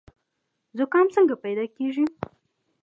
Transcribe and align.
زکام 0.77 1.07
څنګه 1.15 1.35
پیدا 1.43 1.65
کیږي؟ 1.75 2.05